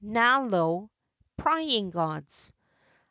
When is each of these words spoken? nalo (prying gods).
nalo 0.03 0.89
(prying 1.37 1.91
gods). 1.91 2.51